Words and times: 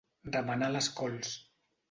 Remenar 0.35 0.69
les 0.77 0.89
cols. 1.01 1.37